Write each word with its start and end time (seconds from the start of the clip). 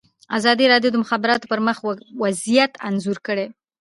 ازادي 0.37 0.65
راډیو 0.73 0.91
د 0.91 0.95
د 0.97 1.01
مخابراتو 1.03 1.49
پرمختګ 1.53 1.95
وضعیت 2.23 2.71
انځور 2.87 3.17
کړی. 3.27 3.45